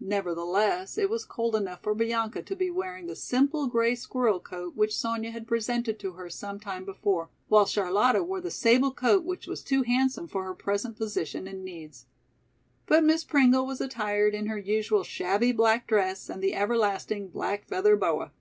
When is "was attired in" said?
13.66-14.46